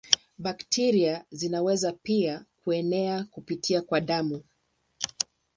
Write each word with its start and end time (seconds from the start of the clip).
Bakteria 0.37 1.25
zinaweza 1.31 1.93
pia 1.93 2.45
kuenea 2.63 3.23
kupitia 3.23 3.81
kwa 3.81 4.01
damu. 4.01 4.43